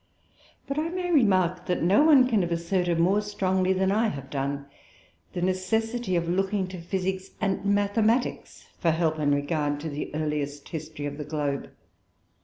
[0.65, 4.31] But I may remark that no one can have asserted more strongly than I have
[4.31, 4.65] done,
[5.33, 10.69] the necessity of looking to physics and mathematics, for help in regard to the earliest
[10.69, 11.69] history of the globe.